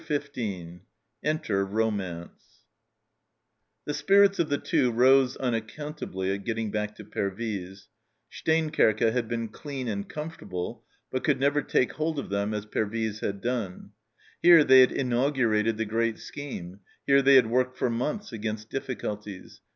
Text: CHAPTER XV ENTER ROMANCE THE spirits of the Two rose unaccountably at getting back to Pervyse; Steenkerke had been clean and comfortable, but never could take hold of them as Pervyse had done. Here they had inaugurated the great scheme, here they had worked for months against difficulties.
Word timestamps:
CHAPTER 0.03 0.21
XV 0.33 0.79
ENTER 1.23 1.63
ROMANCE 1.63 2.63
THE 3.85 3.93
spirits 3.93 4.39
of 4.39 4.49
the 4.49 4.57
Two 4.57 4.89
rose 4.91 5.37
unaccountably 5.37 6.33
at 6.33 6.43
getting 6.43 6.71
back 6.71 6.95
to 6.95 7.03
Pervyse; 7.05 7.87
Steenkerke 8.31 9.11
had 9.13 9.27
been 9.27 9.47
clean 9.49 9.87
and 9.87 10.09
comfortable, 10.09 10.83
but 11.11 11.37
never 11.37 11.61
could 11.61 11.69
take 11.69 11.93
hold 11.93 12.17
of 12.17 12.31
them 12.31 12.51
as 12.51 12.65
Pervyse 12.65 13.19
had 13.19 13.41
done. 13.41 13.91
Here 14.41 14.63
they 14.63 14.79
had 14.79 14.91
inaugurated 14.91 15.77
the 15.77 15.85
great 15.85 16.17
scheme, 16.17 16.79
here 17.05 17.21
they 17.21 17.35
had 17.35 17.45
worked 17.45 17.77
for 17.77 17.91
months 17.91 18.31
against 18.33 18.71
difficulties. 18.71 19.61